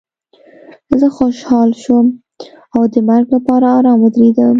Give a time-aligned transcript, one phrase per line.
[0.99, 2.07] زه خوشحاله شوم
[2.75, 4.49] او د مرګ لپاره ارام ودرېدم